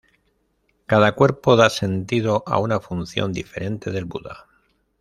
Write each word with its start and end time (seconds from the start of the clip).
Cada 0.87 1.11
cuerpo 1.11 1.55
da 1.55 1.69
sentido 1.69 2.43
a 2.47 2.57
una 2.57 2.79
función 2.79 3.33
diferente 3.33 3.91
del 3.91 4.05
Buda. 4.05 4.47